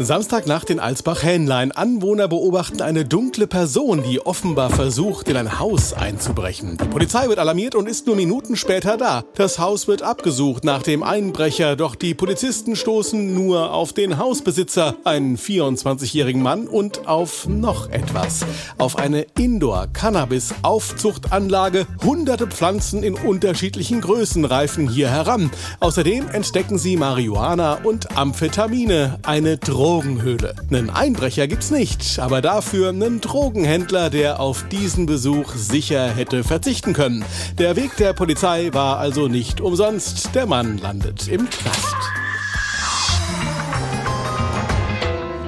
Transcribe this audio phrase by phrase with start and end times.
[0.00, 1.70] Samstagnacht in Alsbach-Hähnlein.
[1.70, 6.76] Anwohner beobachten eine dunkle Person, die offenbar versucht, in ein Haus einzubrechen.
[6.82, 9.22] Die Polizei wird alarmiert und ist nur Minuten später da.
[9.36, 14.96] Das Haus wird abgesucht nach dem Einbrecher, doch die Polizisten stoßen nur auf den Hausbesitzer,
[15.04, 18.44] einen 24-jährigen Mann und auf noch etwas.
[18.78, 21.86] Auf eine Indoor-Cannabis-Aufzuchtanlage.
[22.02, 25.52] Hunderte Pflanzen in unterschiedlichen Größen reifen hier heran.
[25.78, 29.83] Außerdem entdecken sie Marihuana und Amphetamine, eine Droge.
[29.84, 30.54] Drogenhöhle.
[30.70, 36.94] Einen Einbrecher gibt's nicht, aber dafür einen Drogenhändler, der auf diesen Besuch sicher hätte verzichten
[36.94, 37.22] können.
[37.58, 40.34] Der Weg der Polizei war also nicht umsonst.
[40.34, 42.23] Der Mann landet im Knast.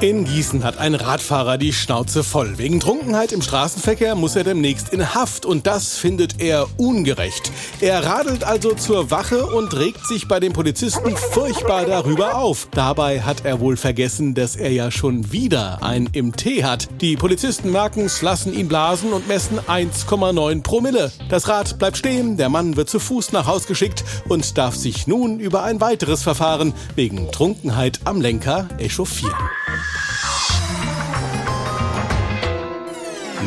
[0.03, 2.59] In Gießen hat ein Radfahrer die Schnauze voll.
[2.59, 7.51] Wegen Trunkenheit im Straßenverkehr muss er demnächst in Haft und das findet er ungerecht.
[7.81, 12.69] Er radelt also zur Wache und regt sich bei den Polizisten furchtbar darüber auf.
[12.73, 16.89] Dabei hat er wohl vergessen, dass er ja schon wieder ein im Tee hat.
[17.01, 21.11] Die Polizisten merken's, lassen ihn blasen und messen 1,9 Promille.
[21.31, 25.07] Das Rad bleibt stehen, der Mann wird zu Fuß nach Haus geschickt und darf sich
[25.07, 29.33] nun über ein weiteres Verfahren wegen Trunkenheit am Lenker echauffieren.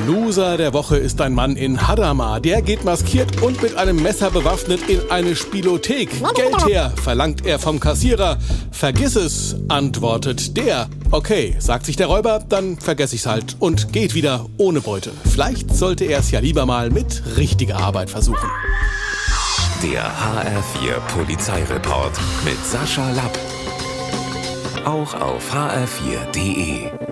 [0.09, 2.39] Loser der Woche ist ein Mann in Hadamar.
[2.39, 6.09] Der geht maskiert und mit einem Messer bewaffnet in eine Spielothek.
[6.35, 8.37] Geld her, verlangt er vom Kassierer.
[8.71, 10.87] Vergiss es, antwortet der.
[11.11, 15.11] Okay, sagt sich der Räuber, dann vergesse ich's halt und geht wieder ohne Beute.
[15.29, 18.49] Vielleicht sollte er es ja lieber mal mit richtiger Arbeit versuchen.
[19.83, 23.37] Der HR4 Polizeireport mit Sascha Lapp.
[24.85, 27.08] Auch auf hr4.de.